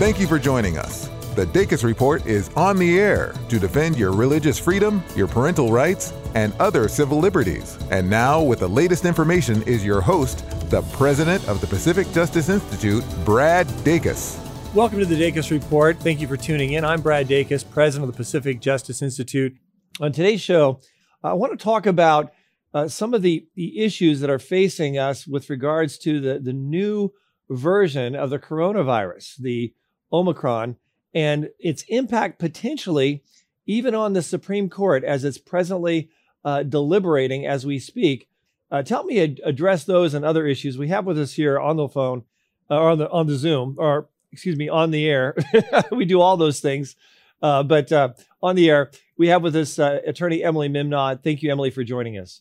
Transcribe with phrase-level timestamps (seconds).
[0.00, 1.10] Thank you for joining us.
[1.34, 6.14] The Dacus Report is on the air to defend your religious freedom, your parental rights,
[6.34, 7.78] and other civil liberties.
[7.90, 10.38] And now, with the latest information, is your host,
[10.70, 14.42] the president of the Pacific Justice Institute, Brad Dacus.
[14.74, 15.98] Welcome to the Dacus Report.
[15.98, 16.82] Thank you for tuning in.
[16.82, 19.52] I'm Brad Dacus, president of the Pacific Justice Institute.
[20.00, 20.80] On today's show,
[21.22, 22.32] I want to talk about
[22.72, 26.54] uh, some of the, the issues that are facing us with regards to the, the
[26.54, 27.10] new
[27.50, 29.74] version of the coronavirus, the
[30.12, 30.76] Omicron,
[31.14, 33.22] and its impact potentially
[33.66, 36.10] even on the Supreme Court as it's presently
[36.44, 38.28] uh, deliberating as we speak.
[38.70, 41.76] Uh, tell me ad- address those and other issues we have with us here on
[41.76, 42.24] the phone
[42.70, 45.36] uh, or on the on the Zoom or excuse me on the air.
[45.92, 46.96] we do all those things,
[47.42, 48.10] uh, but uh,
[48.42, 51.22] on the air we have with us uh, attorney Emily Mimnaugh.
[51.22, 52.40] Thank you, Emily, for joining us.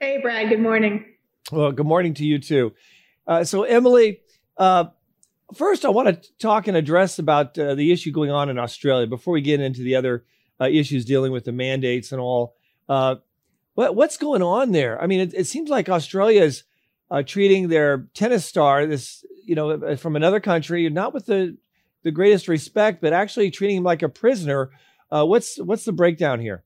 [0.00, 0.48] Hey, Brad.
[0.48, 1.04] Good morning.
[1.50, 2.74] Well, good morning to you too.
[3.42, 4.20] so, Emily,
[5.54, 9.06] First, I want to talk and address about uh, the issue going on in Australia
[9.06, 10.24] before we get into the other
[10.60, 12.54] uh, issues dealing with the mandates and all.
[12.86, 13.16] Uh,
[13.74, 15.00] what, what's going on there?
[15.00, 16.64] I mean, it, it seems like Australia is
[17.10, 21.56] uh, treating their tennis star, this you know, uh, from another country, not with the
[22.02, 24.70] the greatest respect, but actually treating him like a prisoner.
[25.10, 26.62] Uh, what's what's the breakdown here?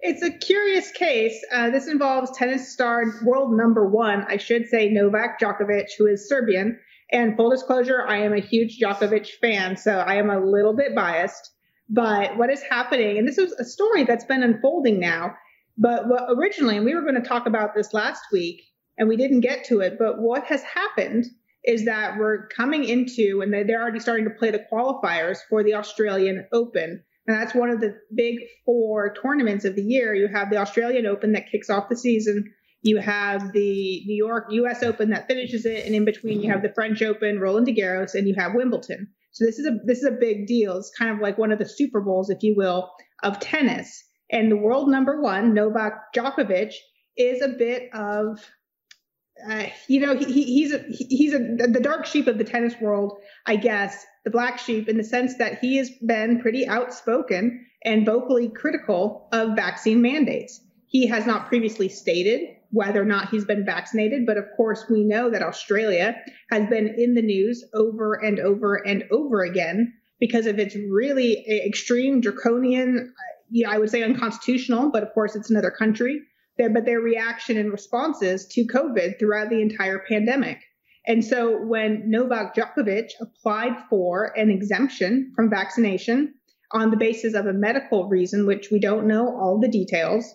[0.00, 1.42] It's a curious case.
[1.50, 6.78] this involves tennis star world number one, I should say, Novak Djokovic, who is Serbian
[7.12, 10.94] and full disclosure, I am a huge Djokovic fan, so I am a little bit
[10.94, 11.52] biased.
[11.88, 15.34] But what is happening, and this is a story that's been unfolding now,
[15.76, 18.62] but what originally, and we were going to talk about this last week,
[18.98, 21.24] and we didn't get to it, but what has happened
[21.64, 25.74] is that we're coming into, and they're already starting to play the qualifiers for the
[25.74, 27.02] Australian Open.
[27.26, 30.14] And that's one of the big four tournaments of the year.
[30.14, 34.46] You have the Australian Open that kicks off the season you have the New York
[34.50, 34.82] U.S.
[34.82, 38.26] Open that finishes it, and in between you have the French Open, Roland Garros, and
[38.26, 39.08] you have Wimbledon.
[39.32, 40.76] So this is a this is a big deal.
[40.76, 42.90] It's kind of like one of the Super Bowls, if you will,
[43.22, 44.04] of tennis.
[44.30, 46.72] And the world number one, Novak Djokovic,
[47.16, 48.38] is a bit of
[49.48, 53.18] uh, you know, he, he's a, he's a, the dark sheep of the tennis world,
[53.46, 58.04] I guess, the black sheep in the sense that he has been pretty outspoken and
[58.04, 60.60] vocally critical of vaccine mandates.
[60.86, 64.26] He has not previously stated whether or not he's been vaccinated.
[64.26, 66.16] But of course, we know that Australia
[66.50, 71.44] has been in the news over and over and over again because of its really
[71.66, 76.20] extreme draconian, uh, yeah, I would say unconstitutional, but of course, it's another country.
[76.58, 80.58] But their reaction and responses to COVID throughout the entire pandemic.
[81.06, 86.34] And so when Novak Djokovic applied for an exemption from vaccination
[86.72, 90.30] on the basis of a medical reason, which we don't know all the details,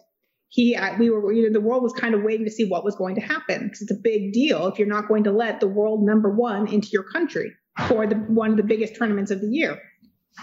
[0.56, 2.96] he we were you know the world was kind of waiting to see what was
[2.96, 5.68] going to happen because it's a big deal if you're not going to let the
[5.68, 7.52] world number one into your country
[7.90, 9.78] for the one of the biggest tournaments of the year.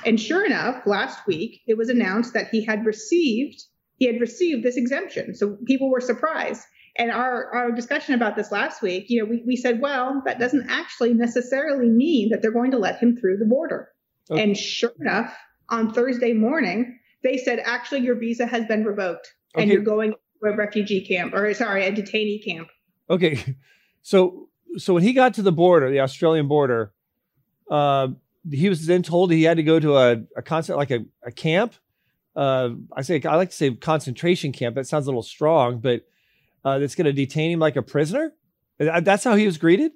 [0.05, 3.59] And sure enough last week it was announced that he had received
[3.97, 5.34] he had received this exemption.
[5.34, 6.62] So people were surprised.
[6.99, 10.39] And our, our discussion about this last week you know we, we said well that
[10.39, 13.89] doesn't actually necessarily mean that they're going to let him through the border.
[14.31, 14.43] Okay.
[14.43, 15.37] and sure enough
[15.69, 20.48] on thursday morning they said actually your visa has been revoked and you're going to
[20.48, 22.68] a refugee camp or sorry, a detainee camp.
[23.08, 23.56] Okay.
[24.04, 24.48] So
[24.78, 26.92] so when he got to the border, the Australian border,
[27.70, 28.08] uh,
[28.50, 31.30] he was then told he had to go to a, a concert like a, a
[31.30, 31.74] camp.
[32.34, 34.74] Uh, I say I like to say concentration camp.
[34.74, 36.04] That sounds a little strong, but
[36.64, 38.32] uh, that's going to detain him like a prisoner.
[38.78, 39.92] That's how he was greeted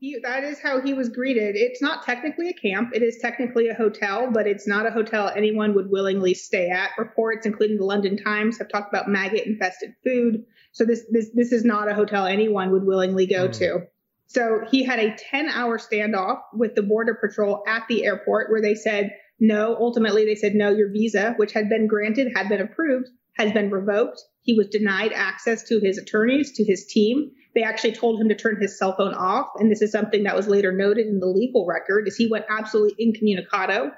[0.00, 1.56] he, that is how he was greeted.
[1.56, 2.90] It's not technically a camp.
[2.94, 6.90] It is technically a hotel, but it's not a hotel anyone would willingly stay at.
[6.96, 10.44] Reports, including the London Times, have talked about maggot-infested food.
[10.72, 13.58] So this this this is not a hotel anyone would willingly go mm.
[13.58, 13.86] to.
[14.26, 18.74] So he had a 10-hour standoff with the border patrol at the airport, where they
[18.74, 19.74] said no.
[19.80, 20.70] Ultimately, they said no.
[20.70, 24.22] Your visa, which had been granted, had been approved, has been revoked.
[24.42, 27.32] He was denied access to his attorneys, to his team.
[27.54, 29.48] They actually told him to turn his cell phone off.
[29.56, 32.44] And this is something that was later noted in the legal record is he went
[32.48, 33.90] absolutely incommunicado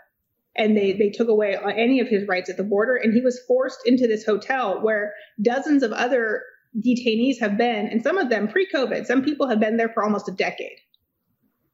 [0.57, 2.97] and they, they took away any of his rights at the border.
[2.97, 6.43] And he was forced into this hotel where dozens of other
[6.79, 9.07] detainees have been, and some of them pre COVID.
[9.07, 10.79] Some people have been there for almost a decade.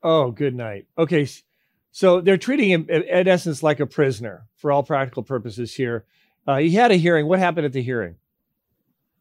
[0.03, 0.87] Oh, good night.
[0.97, 1.29] Okay.
[1.91, 6.05] So they're treating him, in essence, like a prisoner for all practical purposes here.
[6.47, 7.27] Uh, he had a hearing.
[7.27, 8.17] What happened at the hearing?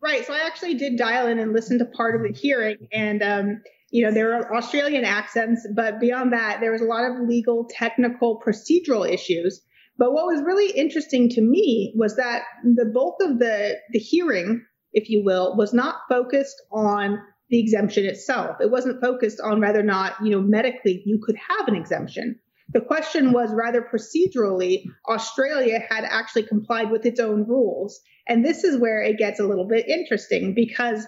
[0.06, 0.24] Right.
[0.24, 3.62] So I actually did dial in and listen to part of the hearing, and um,
[3.90, 7.68] you know there were Australian accents, but beyond that, there was a lot of legal,
[7.68, 9.64] technical, procedural issues.
[9.98, 14.64] But what was really interesting to me was that the bulk of the the hearing,
[14.94, 17.18] if you will, was not focused on
[17.50, 18.58] the exemption itself.
[18.62, 22.40] It wasn't focused on whether or not, you know, medically you could have an exemption.
[22.70, 28.02] The question was rather procedurally, Australia had actually complied with its own rules.
[28.28, 31.06] And this is where it gets a little bit interesting because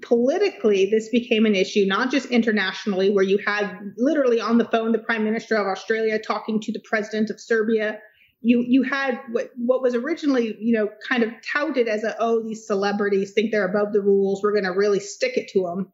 [0.00, 4.92] politically, this became an issue, not just internationally, where you had literally on the phone
[4.92, 7.98] the prime minister of Australia talking to the president of Serbia.
[8.40, 12.42] You you had what what was originally you know kind of touted as a oh
[12.42, 15.92] these celebrities think they're above the rules we're going to really stick it to them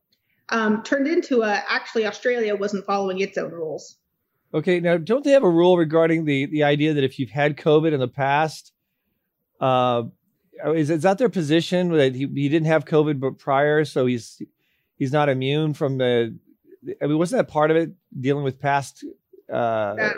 [0.48, 3.96] um, turned into a actually Australia wasn't following its own rules.
[4.54, 7.56] Okay, now don't they have a rule regarding the the idea that if you've had
[7.56, 8.72] COVID in the past,
[9.60, 10.04] uh,
[10.74, 14.40] is is that their position that he, he didn't have COVID but prior, so he's
[14.96, 16.36] he's not immune from the?
[17.02, 19.04] I mean, wasn't that part of it dealing with past?
[19.52, 20.16] Uh, that,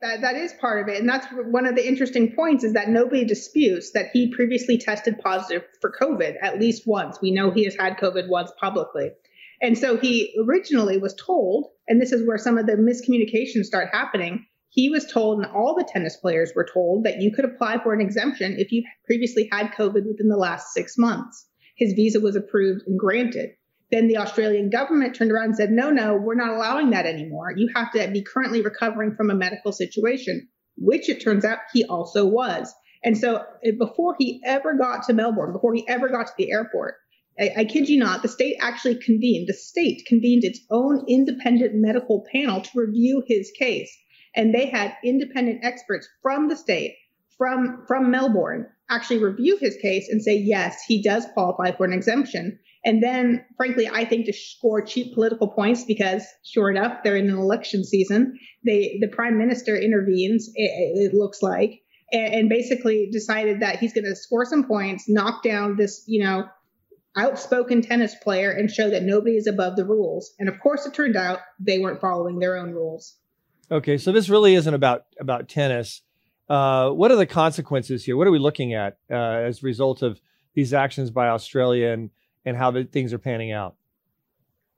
[0.00, 2.88] that that is part of it, and that's one of the interesting points is that
[2.88, 7.20] nobody disputes that he previously tested positive for COVID at least once.
[7.20, 9.10] We know he has had COVID once publicly,
[9.64, 13.88] and so he originally was told, and this is where some of the miscommunications start
[13.92, 17.78] happening he was told, and all the tennis players were told, that you could apply
[17.78, 21.46] for an exemption if you previously had COVID within the last six months.
[21.76, 23.50] His visa was approved and granted.
[23.92, 27.52] Then the Australian government turned around and said, no, no, we're not allowing that anymore.
[27.56, 31.84] You have to be currently recovering from a medical situation, which it turns out he
[31.84, 32.74] also was.
[33.04, 36.50] And so eh, before he ever got to Melbourne, before he ever got to the
[36.50, 36.96] airport,
[37.38, 41.72] I, I, kid you not, the state actually convened, the state convened its own independent
[41.74, 43.90] medical panel to review his case
[44.34, 46.96] and they had independent experts from the state,
[47.36, 51.92] from from Melbourne, actually review his case and say yes, he does qualify for an
[51.92, 52.58] exemption.
[52.84, 57.30] And then, frankly, I think to score cheap political points because, sure enough, they're in
[57.30, 58.38] an election season.
[58.64, 60.50] They the prime minister intervenes.
[60.54, 61.80] It, it looks like.
[62.12, 66.22] And, and basically decided that he's going to score some points, knock down this, you
[66.22, 66.44] know,
[67.16, 70.34] outspoken tennis player and show that nobody is above the rules.
[70.38, 73.16] And of course, it turned out they weren't following their own rules.
[73.70, 76.02] Okay, so this really isn't about about tennis.
[76.48, 78.16] Uh, what are the consequences here?
[78.16, 80.20] What are we looking at uh, as a result of
[80.54, 82.10] these actions by Australia and
[82.44, 83.76] and how the things are panning out?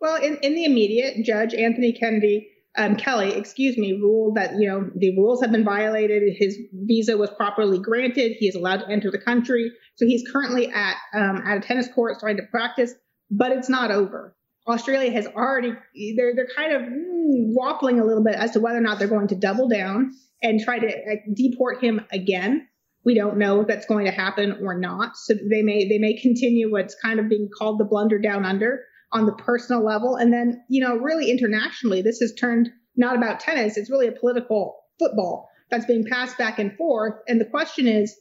[0.01, 4.69] Well, in, in the immediate, Judge Anthony Kennedy um, Kelly, excuse me, ruled that you
[4.69, 6.23] know the rules have been violated.
[6.37, 8.37] His visa was properly granted.
[8.39, 9.71] He is allowed to enter the country.
[9.97, 12.93] So he's currently at um, at a tennis court starting to practice,
[13.31, 14.37] but it's not over.
[14.69, 15.73] Australia has already
[16.17, 19.09] they're they're kind of mm, waffling a little bit as to whether or not they're
[19.09, 20.13] going to double down
[20.43, 22.67] and try to uh, deport him again.
[23.05, 25.17] We don't know if that's going to happen or not.
[25.17, 28.81] So they may they may continue what's kind of being called the blunder down under
[29.17, 33.41] on the personal level, and then you know really internationally, this has turned not about
[33.41, 33.77] tennis.
[33.77, 37.15] It's really a political football that's being passed back and forth.
[37.29, 38.17] And the question is,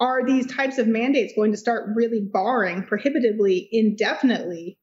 [0.00, 4.78] are these types of mandates going to start really barring prohibitively, indefinitely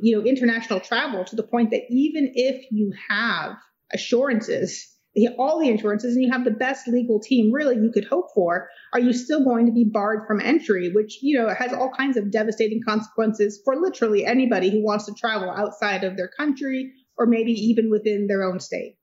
[0.00, 3.56] you know, international travel to the point that even if you have
[3.92, 4.94] assurances,
[5.38, 8.68] all the insurances, and you have the best legal team really you could hope for,
[8.92, 12.16] are you still going to be barred from entry, which, you know, has all kinds
[12.16, 17.26] of devastating consequences for literally anybody who wants to travel outside of their country or
[17.26, 18.96] maybe even within their own state.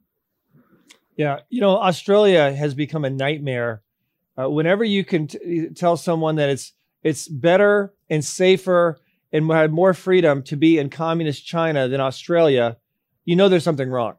[1.17, 1.39] Yeah.
[1.50, 3.81] You know, Australia has become a nightmare.
[4.38, 6.73] Uh, whenever you can t- tell someone that it's
[7.03, 9.00] it's better and safer
[9.31, 12.77] and had more freedom to be in communist China than Australia,
[13.25, 14.15] you know there's something wrong,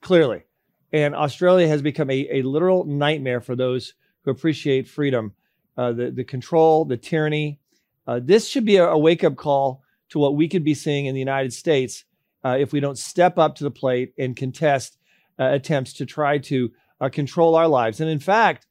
[0.00, 0.44] clearly.
[0.92, 5.32] And Australia has become a, a literal nightmare for those who appreciate freedom,
[5.76, 7.60] uh, the, the control, the tyranny.
[8.06, 11.06] Uh, this should be a, a wake up call to what we could be seeing
[11.06, 12.04] in the United States
[12.44, 14.98] uh, if we don't step up to the plate and contest
[15.38, 16.70] uh, attempts to try to
[17.00, 18.00] uh, control our lives.
[18.00, 18.66] And in fact,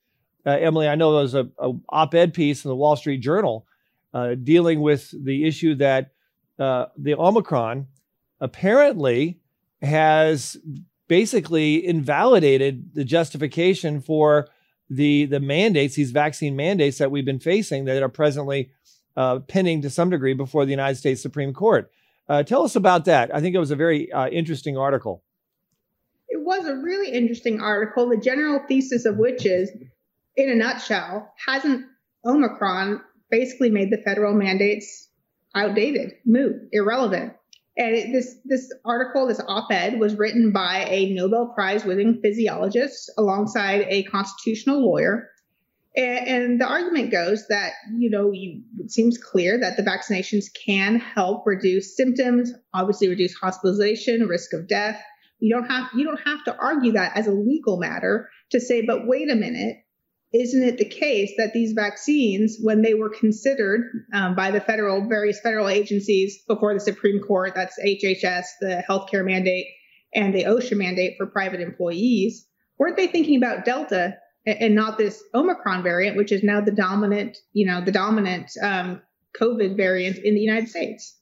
[0.45, 3.19] uh, Emily, I know there was a, a op ed piece in the Wall Street
[3.19, 3.65] Journal
[4.43, 6.11] dealing with the issue that
[6.57, 7.87] the Omicron
[8.41, 9.39] apparently
[9.81, 10.57] has
[11.11, 14.47] basically invalidated the justification for
[14.89, 18.71] the the mandates, these vaccine mandates that we've been facing that are presently
[19.17, 21.91] uh, pending to some degree before the United States Supreme Court.
[22.29, 23.29] Uh, tell us about that.
[23.35, 25.21] I think it was a very uh, interesting article.
[26.29, 28.07] It was a really interesting article.
[28.07, 29.69] The general thesis of which is,
[30.37, 31.87] in a nutshell, hasn't
[32.25, 35.09] Omicron basically made the federal mandates
[35.53, 37.33] outdated, moot, irrelevant.
[37.77, 43.09] And it, this this article, this op-ed, was written by a Nobel Prize winning physiologist
[43.17, 45.29] alongside a constitutional lawyer.
[45.95, 50.45] And, and the argument goes that you know you, it seems clear that the vaccinations
[50.65, 55.01] can help reduce symptoms, obviously reduce hospitalization, risk of death.
[55.39, 58.85] You don't have you don't have to argue that as a legal matter to say,
[58.85, 59.77] but wait a minute,
[60.33, 65.07] isn't it the case that these vaccines, when they were considered um, by the federal,
[65.07, 69.67] various federal agencies before the Supreme Court, that's HHS, the healthcare mandate,
[70.13, 72.47] and the OSHA mandate for private employees,
[72.77, 77.37] weren't they thinking about Delta and not this Omicron variant, which is now the dominant,
[77.51, 79.01] you know, the dominant um,
[79.39, 81.17] COVID variant in the United States?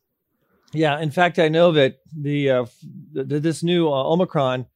[0.72, 2.66] Yeah, in fact, I know that the, uh,
[3.12, 4.68] the this new uh, Omicron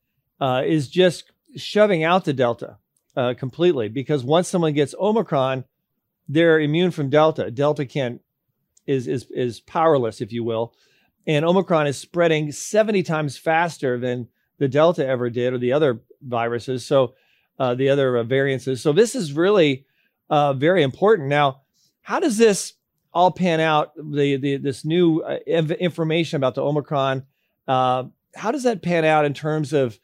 [0.42, 2.78] uh, is just shoving out the Delta
[3.16, 5.66] uh, completely because once someone gets Omicron,
[6.28, 7.52] they're immune from Delta.
[7.52, 8.22] Delta can't
[8.86, 10.74] is is is powerless, if you will,
[11.28, 14.28] and Omicron is spreading seventy times faster than
[14.58, 16.86] the Delta ever did or the other viruses.
[16.86, 17.16] So
[17.60, 18.82] uh, the other uh, variances.
[18.82, 19.86] So this is really
[20.30, 21.30] uh, very important.
[21.30, 21.62] Now,
[22.02, 22.74] how does this
[23.14, 23.92] all pan out?
[23.96, 27.24] The, the this new uh, information about the Omicron.
[27.68, 28.06] Uh,
[28.36, 30.00] how does that pan out in terms of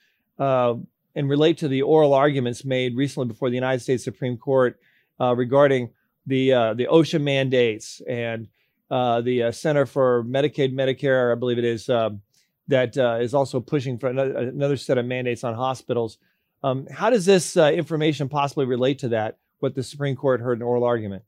[1.20, 4.80] and relate to the oral arguments made recently before the United States Supreme Court
[5.20, 5.90] regarding
[6.26, 8.48] the the OSHA mandates and
[8.90, 11.90] the Center for Medicaid Medicare, I believe it is.
[11.90, 12.22] Um,
[12.70, 16.20] that is also pushing for another, another set of mandates on hospitals.
[16.64, 20.60] Um, how does this uh, information possibly relate to that, what the Supreme Court heard
[20.60, 21.24] in oral argument?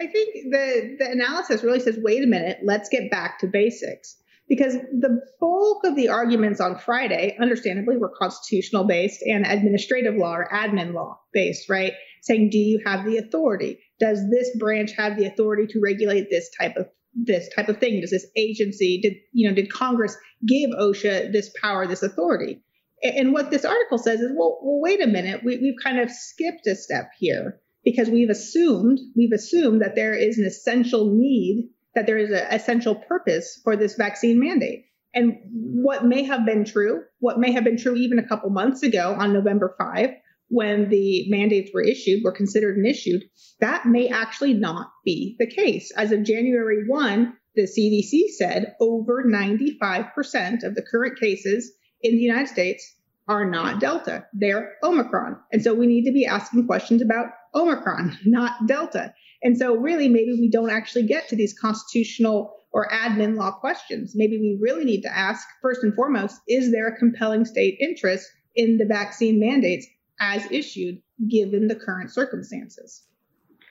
[0.00, 4.16] I think the, the analysis really says wait a minute, let's get back to basics.
[4.48, 10.36] Because the bulk of the arguments on Friday, understandably, were constitutional based and administrative law
[10.36, 11.94] or admin law based, right?
[12.22, 13.80] Saying, do you have the authority?
[13.98, 18.00] Does this branch have the authority to regulate this type of this type of thing?
[18.00, 22.62] Does this agency did you know did Congress give OSHA this power, this authority?
[23.02, 26.10] And what this article says is, well, well wait a minute, we, we've kind of
[26.10, 31.70] skipped a step here because we've assumed we've assumed that there is an essential need,
[31.96, 34.84] that there is an essential purpose for this vaccine mandate.
[35.14, 38.82] And what may have been true, what may have been true even a couple months
[38.82, 40.10] ago on November 5,
[40.48, 43.22] when the mandates were issued, were considered and issued,
[43.60, 45.90] that may actually not be the case.
[45.96, 51.72] As of January 1, the CDC said over 95% of the current cases
[52.02, 52.94] in the United States
[53.26, 54.26] are not Delta.
[54.34, 55.38] They're Omicron.
[55.50, 59.14] And so we need to be asking questions about Omicron, not Delta.
[59.42, 64.12] And so really maybe we don't actually get to these constitutional or admin law questions.
[64.14, 68.26] Maybe we really need to ask first and foremost, is there a compelling state interest
[68.54, 69.86] in the vaccine mandates
[70.20, 73.04] as issued given the current circumstances?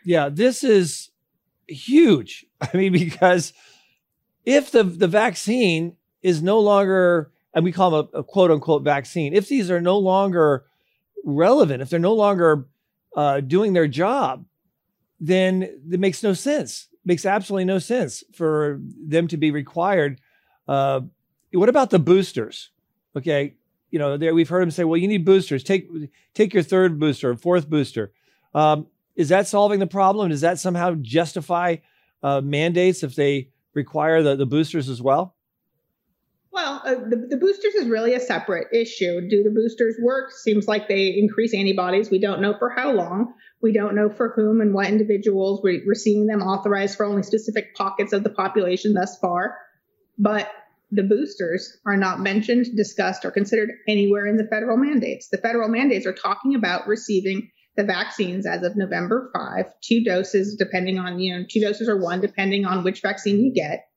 [0.04, 1.10] Yeah, this is
[1.68, 2.46] huge.
[2.62, 3.54] I mean, because
[4.46, 8.84] if the, the vaccine is no longer and we call them a, a, quote unquote
[8.84, 10.66] vaccine, if these are no longer
[11.24, 12.68] relevant, if they're no longer
[13.16, 14.46] uh, doing their job,
[15.20, 16.88] then it makes no sense.
[16.94, 20.20] It makes absolutely no sense for them to be required.
[20.68, 21.02] Uh,
[21.52, 22.72] what about the boosters?
[23.16, 23.56] Okay,
[23.92, 25.64] you know, there we've heard them say, "Well, you need boosters.
[25.64, 25.90] Take
[26.34, 28.12] take your third booster fourth booster."
[28.54, 30.30] Um, is that solving the problem?
[30.30, 31.78] Does that somehow justify
[32.22, 35.35] uh, mandates if they require the, the boosters as well?
[36.56, 39.28] Well, uh, the, the boosters is really a separate issue.
[39.28, 40.32] Do the boosters work?
[40.32, 42.10] Seems like they increase antibodies.
[42.10, 43.34] We don't know for how long.
[43.62, 45.60] We don't know for whom and what individuals.
[45.62, 49.58] We, we're seeing them authorized for only specific pockets of the population thus far.
[50.18, 50.50] But
[50.92, 55.28] the boosters are not mentioned, discussed, or considered anywhere in the federal mandates.
[55.28, 60.56] The federal mandates are talking about receiving the vaccines as of November 5, two doses,
[60.56, 63.88] depending on, you know, two doses or one, depending on which vaccine you get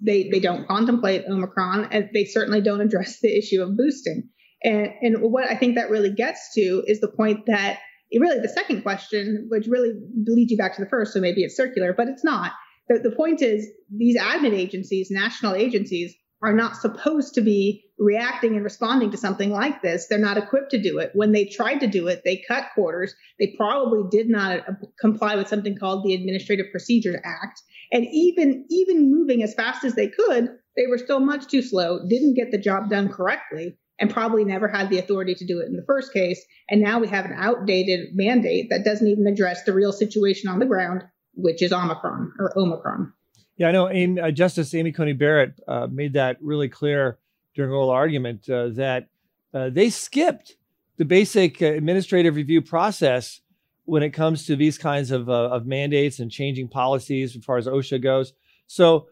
[0.00, 4.28] they they don't contemplate Omicron, and they certainly don't address the issue of boosting.
[4.62, 7.78] And and what I think that really gets to is the point that
[8.12, 9.92] really the second question, which really
[10.26, 12.52] leads you back to the first, so maybe it's circular, but it's not.
[12.88, 18.54] The, the point is these admin agencies, national agencies, are not supposed to be reacting
[18.54, 20.06] and responding to something like this.
[20.06, 21.10] They're not equipped to do it.
[21.14, 23.12] When they tried to do it, they cut quarters.
[23.40, 27.60] They probably did not uh, comply with something called the Administrative Procedures Act.
[27.92, 32.06] And even even moving as fast as they could, they were still much too slow,
[32.08, 35.66] didn't get the job done correctly, and probably never had the authority to do it
[35.66, 36.44] in the first case.
[36.68, 40.58] And now we have an outdated mandate that doesn't even address the real situation on
[40.58, 41.02] the ground,
[41.34, 43.12] which is Omicron or Omicron.
[43.56, 43.90] Yeah, I know.
[43.90, 47.18] Amy, uh, Justice Amy Coney Barrett uh, made that really clear
[47.54, 49.08] during oral argument uh, that
[49.52, 50.56] uh, they skipped
[50.96, 53.40] the basic uh, administrative review process
[53.88, 57.56] when it comes to these kinds of, uh, of mandates and changing policies as far
[57.56, 58.34] as OSHA goes.
[58.66, 59.08] So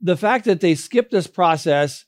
[0.00, 2.04] the fact that they skipped this process,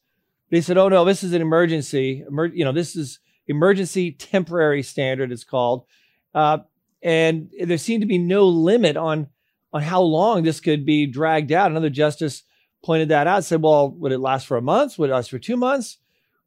[0.51, 2.25] they said, "Oh no, this is an emergency.
[2.29, 5.33] Emer- you know, this is emergency temporary standard.
[5.33, 5.87] It's called."
[6.33, 6.59] Uh,
[7.03, 9.27] and there seemed to be no limit on
[9.73, 11.71] on how long this could be dragged out.
[11.71, 12.45] Another justice
[12.85, 13.43] pointed that out.
[13.43, 14.99] Said, "Well, would it last for a month?
[14.99, 15.99] Would it last for two months,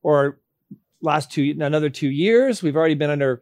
[0.02, 0.40] or
[1.02, 2.64] last two another two years?
[2.64, 3.42] We've already been under."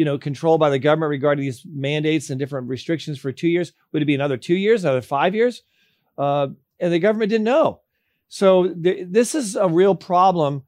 [0.00, 3.74] You know, control by the government regarding these mandates and different restrictions for two years?
[3.92, 5.62] Would it be another two years, another five years?
[6.16, 6.46] Uh,
[6.80, 7.82] and the government didn't know.
[8.28, 10.62] So th- this is a real problem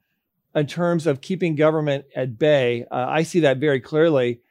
[0.54, 2.84] in terms of keeping government at bay.
[2.90, 4.42] Uh, I see that very clearly.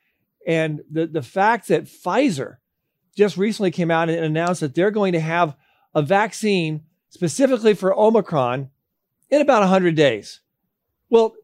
[0.48, 2.56] And the, the fact that Pfizer
[3.16, 5.56] just recently came out and announced that they're going to have
[5.94, 8.72] a vaccine specifically for Omicron
[9.30, 10.42] in about 100 days.
[11.08, 11.36] Well,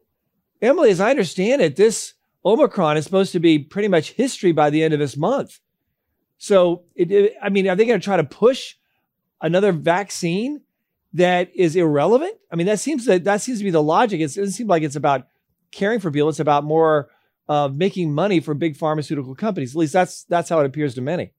[0.60, 2.14] Emily, as I understand it, this
[2.44, 5.60] Omicron is supposed to be pretty much history by the end of this month.
[6.38, 8.76] So, it, it, I mean, are they going to try to push
[9.40, 10.62] another vaccine
[11.14, 12.34] that is irrelevant?
[12.52, 14.20] I mean, that seems that that seems to be the logic.
[14.20, 15.26] It doesn't seem like it's about
[15.72, 16.28] caring for people.
[16.28, 17.10] It's about more
[17.48, 19.74] uh, making money for big pharmaceutical companies.
[19.74, 21.32] At least that's that's how it appears to many.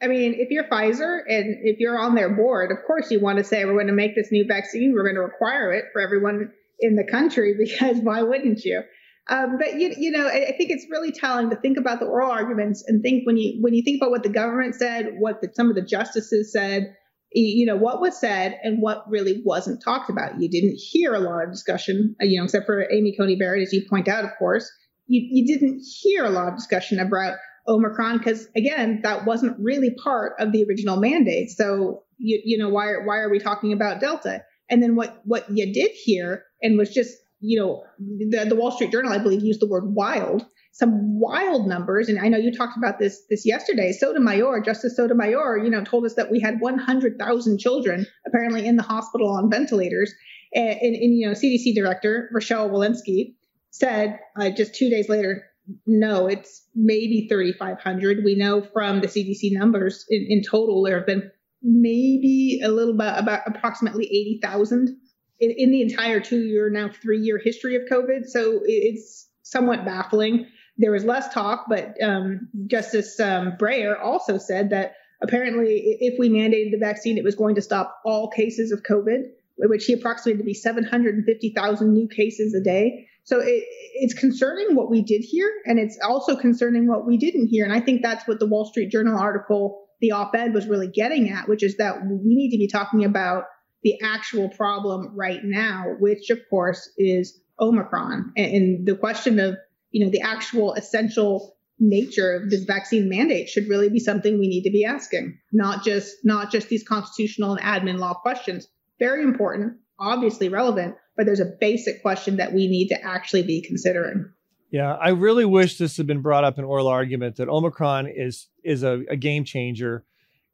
[0.00, 3.38] I mean, if you're Pfizer and if you're on their board, of course you want
[3.38, 4.92] to say we're going to make this new vaccine.
[4.94, 8.82] We're going to require it for everyone in the country because why wouldn't you?
[9.28, 12.06] Um, but you, you know, I, I, think it's really telling to think about the
[12.06, 15.42] oral arguments and think when you when you think about what the government said, what
[15.42, 16.94] the, some of the justices said,
[17.32, 20.40] you know, what was said and what really wasn't talked about.
[20.40, 23.62] You didn't hear a lot of discussion, uh, you know, except for Amy Coney Barrett,
[23.62, 24.70] as you point out, of course.
[25.08, 29.94] You, you didn't hear a lot of discussion about Omicron because again, that wasn't really
[30.02, 31.50] part of the original mandate.
[31.50, 34.42] So you, you know, why why are we talking about Delta?
[34.70, 38.72] And then what what you did hear and was just you know, the, the Wall
[38.72, 42.08] Street Journal, I believe, used the word wild, some wild numbers.
[42.08, 43.92] And I know you talked about this this yesterday.
[43.92, 48.82] Sotomayor, Justice Sotomayor, you know, told us that we had 100,000 children apparently in the
[48.82, 50.12] hospital on ventilators.
[50.54, 53.34] And, and, and you know, CDC Director Rochelle Walensky
[53.70, 55.44] said uh, just two days later,
[55.86, 58.24] no, it's maybe 3,500.
[58.24, 61.30] We know from the CDC numbers in, in total there have been
[61.62, 64.96] maybe a little bit about approximately 80,000
[65.40, 68.26] in, in the entire two year, now three year history of COVID.
[68.26, 70.46] So it's somewhat baffling.
[70.76, 76.28] There was less talk, but um, Justice um, Breyer also said that apparently if we
[76.28, 79.22] mandated the vaccine, it was going to stop all cases of COVID,
[79.56, 83.08] which he approximated to be 750,000 new cases a day.
[83.24, 83.64] So it,
[83.94, 87.64] it's concerning what we did here, and it's also concerning what we didn't hear.
[87.64, 90.88] And I think that's what the Wall Street Journal article, the op ed, was really
[90.88, 93.44] getting at, which is that we need to be talking about
[93.82, 98.32] the actual problem right now, which of course is Omicron.
[98.36, 99.56] And, and the question of,
[99.90, 104.48] you know, the actual essential nature of this vaccine mandate should really be something we
[104.48, 108.66] need to be asking, not just not just these constitutional and admin law questions.
[108.98, 113.62] Very important, obviously relevant, but there's a basic question that we need to actually be
[113.62, 114.32] considering.
[114.70, 118.48] Yeah, I really wish this had been brought up in oral argument that Omicron is
[118.64, 120.04] is a, a game changer.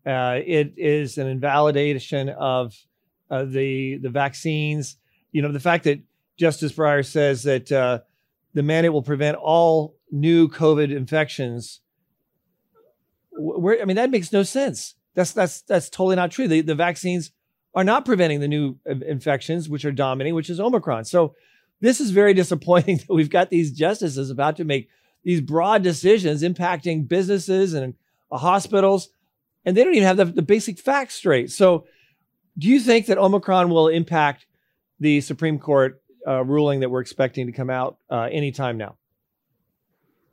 [0.07, 2.75] Uh, it is an invalidation of
[3.35, 4.97] uh, the the vaccines.
[5.33, 6.01] You know, the fact that
[6.37, 8.01] Justice Breyer says that uh,
[8.55, 11.81] the mandate will prevent all new COVID infections.
[13.33, 14.95] Where, I mean, that makes no sense.
[15.15, 16.47] That's that's that's totally not true.
[16.47, 17.33] The the vaccines
[17.75, 21.05] are not preventing the new infections, which are dominating, which is Omicron.
[21.05, 21.35] So
[21.81, 24.89] this is very disappointing that we've got these justices about to make
[25.25, 27.95] these broad decisions impacting businesses and
[28.31, 29.09] hospitals,
[29.65, 31.51] and they don't even have the, the basic facts straight.
[31.51, 31.87] So
[32.59, 34.47] do you think that Omicron will impact
[35.01, 38.97] the Supreme Court uh, ruling that we're expecting to come out uh, anytime now?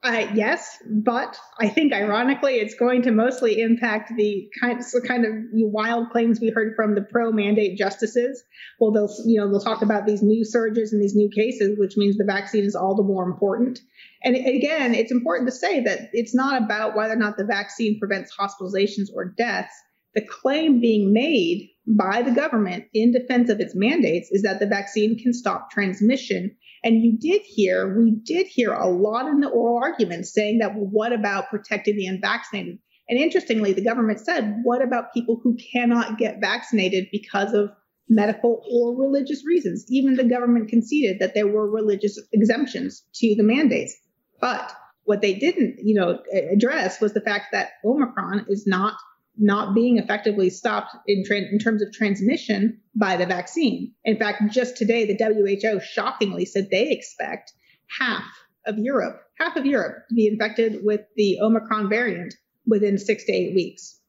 [0.04, 5.26] Uh, yes, but I think ironically, it's going to mostly impact the kind of, kind
[5.26, 8.44] of wild claims we heard from the pro-mandate justices.
[8.80, 11.98] Well, they'll you know they'll talk about these new surges and these new cases, which
[11.98, 13.80] means the vaccine is all the more important.
[14.24, 18.00] And again, it's important to say that it's not about whether or not the vaccine
[18.00, 19.74] prevents hospitalizations or deaths.
[20.14, 24.68] The claim being made by the government in defense of its mandates is that the
[24.68, 26.56] vaccine can stop transmission.
[26.84, 30.76] And you did hear, we did hear a lot in the oral arguments saying that,
[30.76, 32.80] well, what about protecting the unvaccinated?
[33.08, 37.72] And interestingly, the government said, what about people who cannot get vaccinated because of
[38.08, 39.86] medical or religious reasons?
[39.90, 43.98] Even the government conceded that there were religious exemptions to the mandates.
[44.40, 44.72] But
[45.04, 46.20] what they didn't, you know,
[46.52, 48.96] address was the fact that Omicron is not
[49.42, 53.92] not being effectively stopped in, tra- in terms of transmission by the vaccine.
[54.06, 57.52] In fact, just today, the WHO shockingly said they expect
[58.00, 58.24] half
[58.68, 62.36] of Europe, half of Europe to be infected with the Omicron variant
[62.68, 64.00] within six to eight weeks.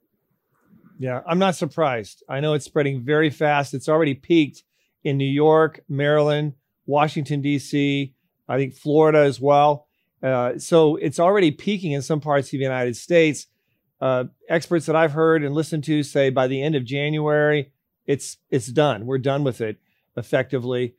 [0.99, 2.23] Yeah, I'm not surprised.
[2.29, 3.73] I know it's spreading very fast.
[3.73, 4.63] It's already peaked
[5.03, 6.53] in New York, Maryland,
[6.87, 8.15] Washington, D.C.,
[8.49, 9.87] I think Florida as well.
[10.23, 13.47] Uh, so it's already peaking in some parts of the United States
[14.03, 17.71] uh, experts that I've heard and listened to say by the end of January,
[18.05, 19.07] it's it's done.
[19.07, 19.79] We're done with it
[20.17, 20.97] effectively.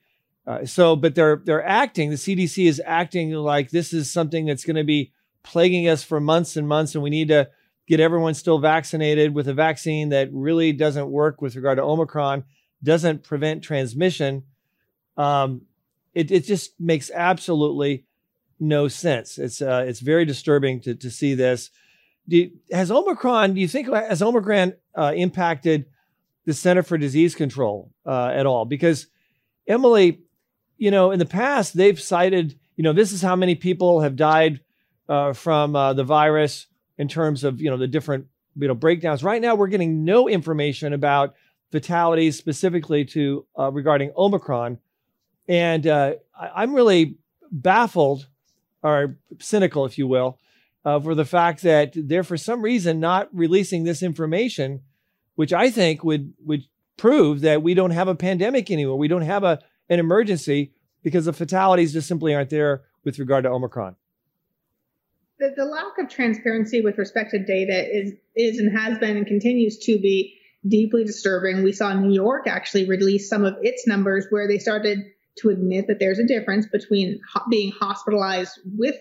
[0.48, 2.12] Uh, so, but they're they're acting.
[2.12, 5.12] The CDC is acting like this is something that's going to be
[5.44, 7.50] plaguing us for months and months, and we need to
[7.90, 12.46] get everyone still vaccinated with a vaccine that really doesn't work with regard to Omicron,
[12.82, 14.44] doesn't prevent transmission.
[15.18, 15.64] Um,
[16.14, 18.06] it, it just makes absolutely
[18.62, 19.38] no sense.
[19.38, 21.70] It's uh, it's very disturbing to to see this.
[22.28, 23.54] You, has Omicron?
[23.54, 25.86] Do you think has Omicron uh, impacted
[26.46, 28.66] the Center for Disease Control uh, at all?
[28.66, 29.08] Because
[29.68, 30.22] Emily,
[30.78, 34.16] you know, in the past they've cited, you know, this is how many people have
[34.16, 34.62] died
[35.10, 39.24] uh, from uh, the virus in terms of you know the different you know breakdowns.
[39.24, 41.36] Right now, we're getting no information about
[41.72, 44.80] fatalities specifically to uh, regarding Omicron,
[45.48, 47.18] and uh, I, am really
[47.52, 48.28] baffled
[48.82, 50.38] or cynical, if you will,
[50.86, 54.82] uh, for the fact that they're for some reason not releasing this information,
[55.36, 56.64] which I think would would
[56.98, 58.98] prove that we don't have a pandemic anymore.
[58.98, 63.44] We don't have a an emergency because the fatalities just simply aren't there with regard
[63.44, 63.96] to Omicron.
[65.40, 69.28] The, the lack of transparency with respect to data is is and has been and
[69.28, 71.64] continues to be deeply disturbing.
[71.64, 75.00] We saw New York actually release some of its numbers where they started
[75.40, 78.96] to admit that there's a difference between ho- being hospitalized with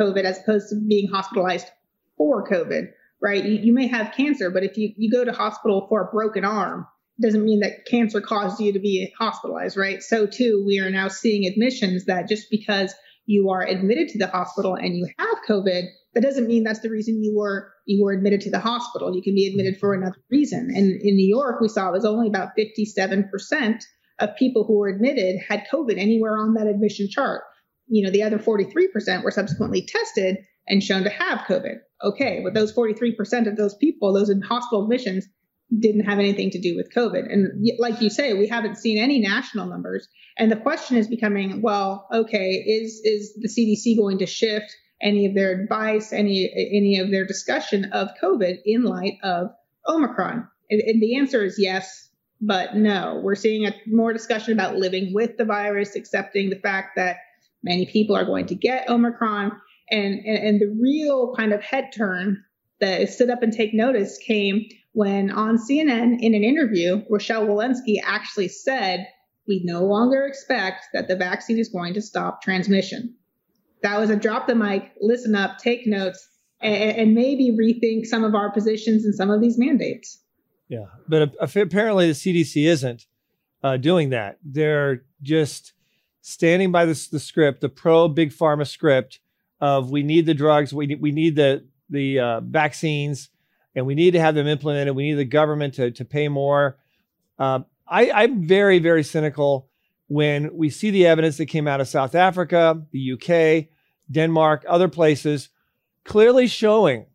[0.00, 1.66] COVID as opposed to being hospitalized
[2.16, 2.88] for COVID,
[3.20, 3.44] right?
[3.44, 6.44] You, you may have cancer, but if you, you go to hospital for a broken
[6.44, 6.86] arm,
[7.20, 10.02] doesn't mean that cancer caused you to be hospitalized, right?
[10.02, 12.94] So too, we are now seeing admissions that just because
[13.26, 15.84] you are admitted to the hospital and you have COVID,
[16.14, 19.14] that doesn't mean that's the reason you were you were admitted to the hospital.
[19.14, 20.70] You can be admitted for another reason.
[20.74, 23.82] And in New York, we saw it was only about 57%
[24.18, 27.42] of people who were admitted had COVID anywhere on that admission chart.
[27.90, 31.80] You know, the other 43% were subsequently tested and shown to have COVID.
[32.02, 35.26] Okay, but those 43% of those people, those in hospital admissions,
[35.78, 37.32] didn't have anything to do with COVID.
[37.32, 40.08] And like you say, we haven't seen any national numbers.
[40.36, 45.26] And the question is becoming, well, okay, is is the CDC going to shift any
[45.26, 49.50] of their advice, any any of their discussion of COVID in light of
[49.86, 50.48] Omicron?
[50.70, 52.08] And, and the answer is yes,
[52.40, 56.96] but no, we're seeing a more discussion about living with the virus, accepting the fact
[56.96, 57.16] that
[57.62, 59.52] many people are going to get Omicron.
[59.90, 62.42] And, and, and the real kind of head turn
[62.80, 67.96] that stood up and take notice came when on CNN in an interview, Rochelle Walensky
[68.04, 69.06] actually said,
[69.46, 73.14] we no longer expect that the vaccine is going to stop transmission.
[73.82, 76.26] That was a drop the mic, listen up, take notes,
[76.60, 80.22] and, and maybe rethink some of our positions and some of these mandates.
[80.68, 83.06] Yeah, but apparently the CDC isn't
[83.62, 84.38] uh, doing that.
[84.44, 85.72] They're just
[86.20, 89.20] standing by the, the script, the pro big pharma script
[89.60, 93.30] of we need the drugs, we need, we need the the uh, vaccines,
[93.74, 94.94] and we need to have them implemented.
[94.94, 96.78] We need the government to to pay more.
[97.38, 99.68] Uh, I, I'm very very cynical
[100.08, 103.68] when we see the evidence that came out of South Africa, the UK,
[104.10, 105.50] Denmark, other places,
[106.04, 107.06] clearly showing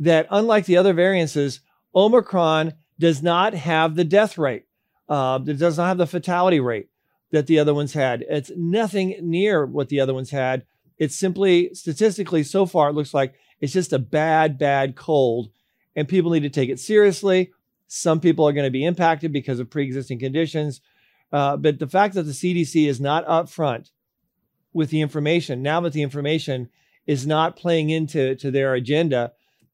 [0.00, 1.60] that unlike the other variances,
[1.94, 4.64] Omicron does not have the death rate.
[5.08, 6.89] Uh, it does not have the fatality rate
[7.30, 8.24] that the other ones had.
[8.28, 10.64] It's nothing near what the other ones had.
[10.98, 15.50] It's simply statistically so far, it looks like it's just a bad, bad cold,
[15.94, 17.52] and people need to take it seriously.
[17.86, 20.80] Some people are going to be impacted because of pre existing conditions.
[21.32, 23.90] Uh, but the fact that the CDC is not upfront
[24.72, 26.68] with the information, now that the information
[27.06, 29.32] is not playing into to their agenda,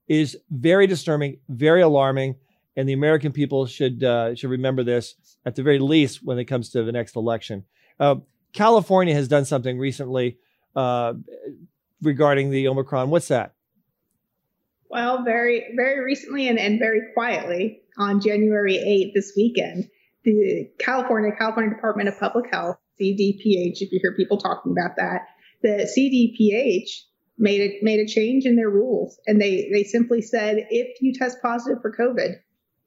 [0.09, 2.37] is very disturbing, very alarming
[2.77, 5.14] and the American people should uh, should remember this
[5.46, 7.64] at the very least when it comes to the next election.
[7.98, 8.16] Uh,
[8.52, 10.37] California has done something recently
[10.74, 11.14] uh,
[12.02, 13.09] regarding the Omicron.
[13.09, 13.54] What's that?
[14.90, 19.88] Well, very very recently and, and very quietly on January 8th this weekend,
[20.24, 25.22] the California California Department of Public Health CDPH, if you hear people talking about that,
[25.62, 27.04] the CDPH
[27.38, 31.12] made it made a change in their rules, and they they simply said if you
[31.12, 32.37] test positive for COVID,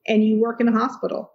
[0.08, 1.32] and you work in a hospital,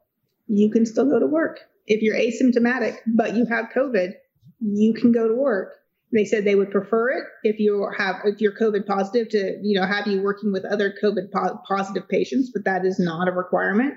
[0.46, 1.61] you can still go to work.
[1.87, 4.12] If you're asymptomatic, but you have COVID,
[4.61, 5.74] you can go to work.
[6.12, 9.78] They said they would prefer it if you have if you're COVID positive to you
[9.78, 13.33] know have you working with other COVID po- positive patients, but that is not a
[13.33, 13.94] requirement.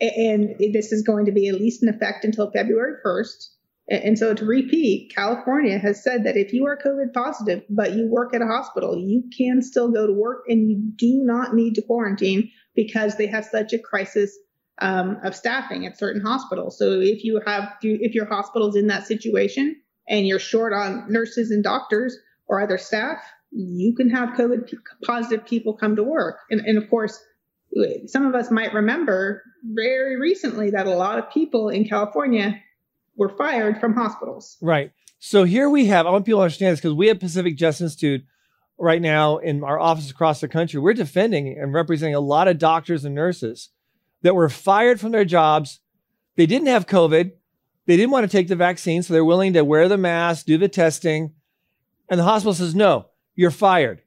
[0.00, 3.48] And this is going to be at least in effect until February 1st.
[3.90, 8.06] And so to repeat, California has said that if you are COVID positive, but you
[8.06, 11.74] work at a hospital, you can still go to work and you do not need
[11.74, 14.38] to quarantine because they have such a crisis
[14.80, 16.78] um, of staffing at certain hospitals.
[16.78, 19.76] So if you have, if your hospital's in that situation
[20.08, 22.16] and you're short on nurses and doctors
[22.48, 23.18] or other staff,
[23.52, 24.72] you can have COVID
[25.04, 26.38] positive people come to work.
[26.50, 27.22] And, and of course,
[28.06, 32.60] some of us might remember very recently that a lot of people in California
[33.16, 34.56] were fired from hospitals.
[34.60, 34.92] Right.
[35.18, 37.82] So here we have, I want people to understand this because we at Pacific Justice
[37.82, 38.24] Institute
[38.78, 42.58] right now in our offices across the country, we're defending and representing a lot of
[42.58, 43.68] doctors and nurses
[44.22, 45.80] that were fired from their jobs.
[46.36, 47.32] They didn't have COVID.
[47.86, 50.58] They didn't want to take the vaccine, so they're willing to wear the mask, do
[50.58, 51.32] the testing.
[52.08, 54.02] And the hospital says, no, you're fired.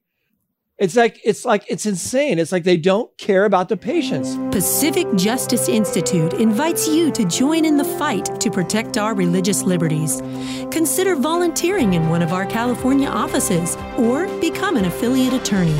[0.76, 2.40] It's like it's like it's insane.
[2.40, 4.36] It's like they don't care about the patients.
[4.50, 10.20] Pacific Justice Institute invites you to join in the fight to protect our religious liberties.
[10.72, 15.78] Consider volunteering in one of our California offices or become an affiliate attorney.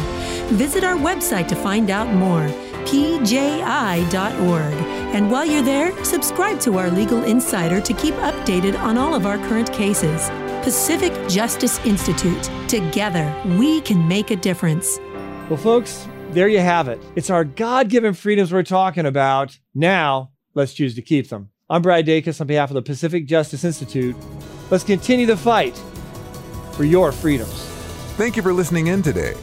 [0.55, 2.47] Visit our website to find out more
[2.87, 4.75] pji.org.
[5.15, 9.27] And while you're there, subscribe to our Legal Insider to keep updated on all of
[9.27, 10.29] our current cases.
[10.65, 12.51] Pacific Justice Institute.
[12.69, 14.99] Together, we can make a difference.
[15.51, 17.01] Well, folks, there you have it.
[17.17, 19.59] It's our God given freedoms we're talking about.
[19.75, 21.51] Now, let's choose to keep them.
[21.69, 24.17] I'm Brad Dacus on behalf of the Pacific Justice Institute.
[24.71, 25.77] Let's continue the fight
[26.73, 27.53] for your freedoms.
[28.17, 29.35] Thank you for listening in today.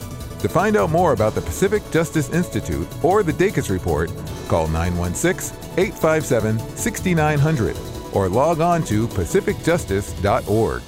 [0.41, 4.09] To find out more about the Pacific Justice Institute or the Dacus Report,
[4.47, 7.77] call 916 857 6900
[8.13, 10.81] or log on to pacificjustice.org.